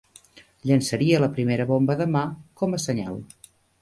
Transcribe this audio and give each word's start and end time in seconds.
Llançaria 0.69 1.19
la 1.23 1.29
primera 1.35 1.67
bomba 1.73 1.99
de 2.01 2.07
mà, 2.17 2.25
com 2.63 2.75
a 2.79 2.81
senyal 2.87 3.21